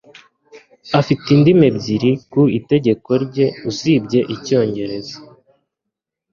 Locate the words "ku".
2.31-2.41